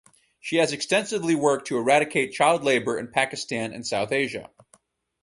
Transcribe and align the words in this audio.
She 0.39 0.55
has 0.55 0.73
extensively 0.73 1.35
worked 1.35 1.67
to 1.67 1.77
eradicate 1.77 2.33
child 2.33 2.63
labour 2.63 2.97
in 2.97 3.09
Pakistan 3.11 3.71
and 3.71 3.85
South 3.85 4.11
Asia. 4.11 4.49